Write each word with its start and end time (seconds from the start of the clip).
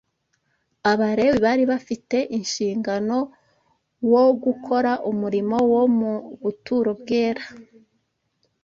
Abalewi 0.91 1.35
bari 1.45 1.63
bafite 1.71 2.17
inshingano 2.37 3.17
wo 4.11 4.25
gukora 4.43 4.91
umurimo 5.11 5.57
wo 5.73 5.83
mu 5.97 6.13
buturo 6.41 6.91
bwera 7.01 7.43